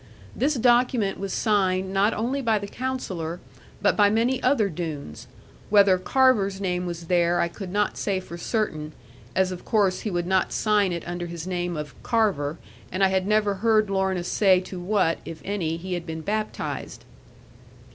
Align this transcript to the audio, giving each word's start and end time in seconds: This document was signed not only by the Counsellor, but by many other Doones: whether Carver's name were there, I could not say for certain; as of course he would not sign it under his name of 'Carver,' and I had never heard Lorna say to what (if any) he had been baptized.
This 0.35 0.55
document 0.55 1.19
was 1.19 1.31
signed 1.31 1.93
not 1.93 2.11
only 2.11 2.41
by 2.41 2.57
the 2.57 2.65
Counsellor, 2.65 3.39
but 3.83 3.95
by 3.95 4.09
many 4.09 4.41
other 4.41 4.67
Doones: 4.67 5.27
whether 5.69 5.99
Carver's 5.99 6.59
name 6.59 6.87
were 6.87 6.95
there, 6.95 7.39
I 7.39 7.47
could 7.47 7.71
not 7.71 7.99
say 7.99 8.19
for 8.19 8.35
certain; 8.35 8.93
as 9.35 9.51
of 9.51 9.63
course 9.63 9.99
he 9.99 10.09
would 10.09 10.25
not 10.25 10.51
sign 10.51 10.91
it 10.91 11.07
under 11.07 11.27
his 11.27 11.45
name 11.45 11.77
of 11.77 11.93
'Carver,' 12.01 12.57
and 12.91 13.03
I 13.03 13.09
had 13.09 13.27
never 13.27 13.53
heard 13.61 13.91
Lorna 13.91 14.23
say 14.23 14.59
to 14.61 14.79
what 14.79 15.19
(if 15.23 15.39
any) 15.45 15.77
he 15.77 15.93
had 15.93 16.07
been 16.07 16.21
baptized. 16.21 17.05